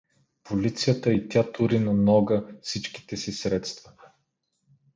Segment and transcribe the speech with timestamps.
[0.43, 3.91] Полицията и тя тури на нога всичките си средства.